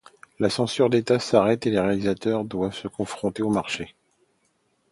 La 0.39 0.49
censure 0.49 0.89
d'État 0.89 1.19
s'arrête 1.19 1.67
et 1.67 1.69
les 1.69 1.79
réalisateurs 1.79 2.43
doivent 2.43 2.73
se 2.73 2.87
confronter 2.87 3.43
au 3.43 3.51
marché. 3.51 3.93